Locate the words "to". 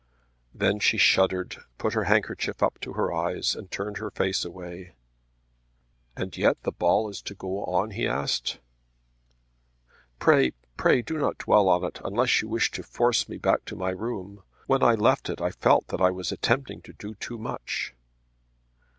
2.79-2.93, 7.21-7.35, 12.71-12.81, 13.65-13.75, 16.81-16.93